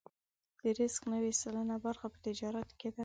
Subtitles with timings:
[0.61, 2.99] د رزق نوې سلنه برخه په تجارت کې ده.